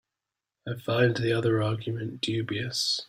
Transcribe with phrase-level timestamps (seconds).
[0.67, 2.99] I find the other argument dubious.